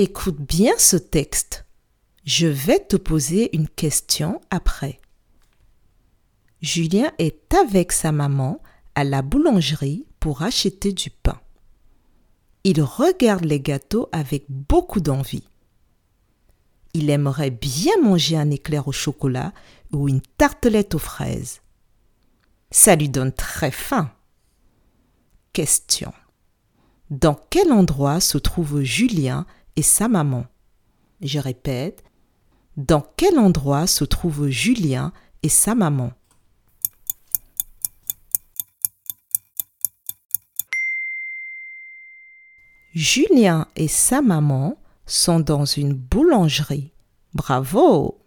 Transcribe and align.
Écoute 0.00 0.38
bien 0.40 0.74
ce 0.78 0.96
texte. 0.96 1.66
Je 2.22 2.46
vais 2.46 2.78
te 2.78 2.94
poser 2.94 3.56
une 3.56 3.68
question 3.68 4.40
après. 4.48 5.00
Julien 6.62 7.10
est 7.18 7.52
avec 7.52 7.90
sa 7.90 8.12
maman 8.12 8.62
à 8.94 9.02
la 9.02 9.22
boulangerie 9.22 10.06
pour 10.20 10.42
acheter 10.42 10.92
du 10.92 11.10
pain. 11.10 11.40
Il 12.62 12.80
regarde 12.80 13.44
les 13.44 13.58
gâteaux 13.58 14.08
avec 14.12 14.44
beaucoup 14.48 15.00
d'envie. 15.00 15.48
Il 16.94 17.10
aimerait 17.10 17.50
bien 17.50 18.00
manger 18.00 18.36
un 18.36 18.52
éclair 18.52 18.86
au 18.86 18.92
chocolat 18.92 19.52
ou 19.92 20.08
une 20.08 20.22
tartelette 20.36 20.94
aux 20.94 21.00
fraises. 21.00 21.60
Ça 22.70 22.94
lui 22.94 23.08
donne 23.08 23.32
très 23.32 23.72
faim. 23.72 24.12
Question. 25.52 26.12
Dans 27.10 27.34
quel 27.50 27.72
endroit 27.72 28.20
se 28.20 28.38
trouvent 28.38 28.82
Julien 28.82 29.44
sa 29.82 30.08
maman 30.08 30.46
Je 31.20 31.38
répète. 31.38 32.04
Dans 32.76 33.04
quel 33.16 33.38
endroit 33.38 33.86
se 33.86 34.04
trouvent 34.04 34.48
Julien 34.48 35.12
et 35.42 35.48
sa 35.48 35.74
maman? 35.74 36.12
Julien 42.94 43.68
et 43.76 43.88
sa 43.88 44.22
maman 44.22 44.76
sont 45.06 45.40
dans 45.40 45.64
une 45.64 45.92
boulangerie. 45.94 46.92
Bravo 47.34 48.18